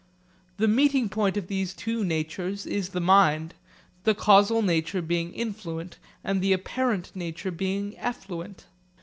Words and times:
The 0.57 0.67
meeting 0.67 1.09
point 1.09 1.37
of 1.37 1.45
these 1.45 1.75
two 1.75 2.03
natures 2.03 2.65
is 2.65 2.89
the 2.89 2.99
mind, 2.99 3.53
the 4.03 4.15
causal 4.15 4.63
nature 4.63 4.99
being 4.99 5.31
influent 5.31 5.99
and 6.23 6.41
the 6.41 6.53
apparent 6.53 7.11
nature 7.13 7.51
being 7.51 7.95
effluent. 7.99 8.65